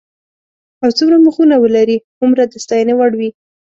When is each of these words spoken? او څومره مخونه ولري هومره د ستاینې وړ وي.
او 0.83 0.89
څومره 0.97 1.17
مخونه 1.25 1.55
ولري 1.59 1.97
هومره 2.19 2.43
د 2.47 2.53
ستاینې 2.63 2.93
وړ 2.95 3.11
وي. 3.19 3.29